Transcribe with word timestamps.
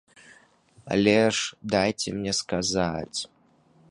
Але 0.93 1.13
ж 1.39 1.59
дайце 1.75 2.09
мне 2.17 2.33
сказаць. 2.41 3.19